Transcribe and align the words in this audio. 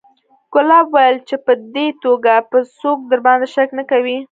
ګلاب 0.53 0.87
وويل 0.93 1.17
چې 1.27 1.35
په 1.45 1.53
دې 1.75 1.87
توګه 2.03 2.33
به 2.49 2.59
څوک 2.79 2.99
درباندې 3.11 3.47
شک 3.53 3.69
نه 3.79 3.83
کوي. 3.91 4.17